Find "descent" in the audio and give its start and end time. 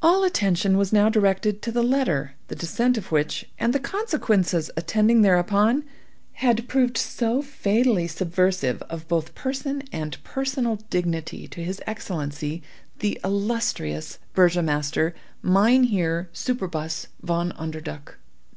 2.54-2.96